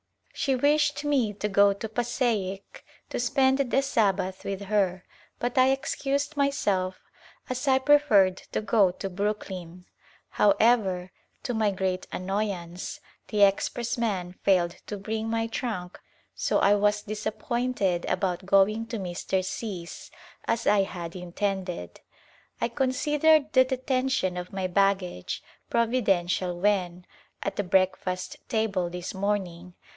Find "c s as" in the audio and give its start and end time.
19.45-20.65